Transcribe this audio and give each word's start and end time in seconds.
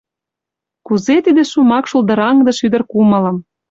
Кузе 0.85 1.15
тиде 1.25 1.43
шомак 1.51 1.85
шулдыраҥдыш 1.89 2.57
ӱдыр 2.65 2.81
кумылым! 2.91 3.37